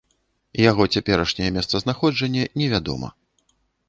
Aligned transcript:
Яго 0.69 0.83
цяперашняе 0.95 1.49
месцазнаходжанне 1.57 2.43
невядома. 2.63 3.11